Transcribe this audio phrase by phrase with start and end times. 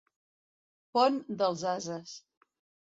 [0.99, 2.19] Pont dels ases.